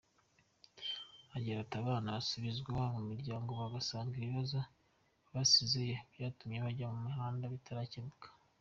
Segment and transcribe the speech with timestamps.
[1.35, 4.59] Agira ati “Abana basubizwa mu miryango bagasanga ibibazo
[5.33, 8.27] basizeyo byatumye bajya mu mihanda bitarakemutse.